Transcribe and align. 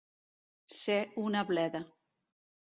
Ser 0.77 0.97
una 1.25 1.45
bleda. 1.51 1.85